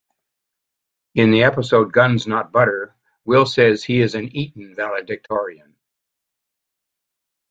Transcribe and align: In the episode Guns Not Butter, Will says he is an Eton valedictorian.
In 1.13 1.29
the 1.29 1.43
episode 1.43 1.93
Guns 1.93 2.25
Not 2.25 2.51
Butter, 2.51 2.95
Will 3.23 3.45
says 3.45 3.83
he 3.83 3.99
is 3.99 4.15
an 4.15 4.35
Eton 4.35 4.73
valedictorian. 4.73 5.75